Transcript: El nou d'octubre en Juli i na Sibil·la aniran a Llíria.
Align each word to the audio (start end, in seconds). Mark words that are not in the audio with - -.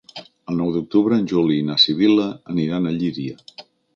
El 0.51 0.55
nou 0.59 0.71
d'octubre 0.77 1.19
en 1.23 1.27
Juli 1.33 1.59
i 1.63 1.67
na 1.69 1.77
Sibil·la 1.85 2.27
aniran 2.55 2.87
a 2.93 2.97
Llíria. 2.99 3.41